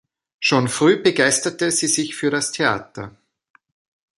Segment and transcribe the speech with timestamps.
[0.39, 3.15] Schon früh begeisterte sie sich für das Theater.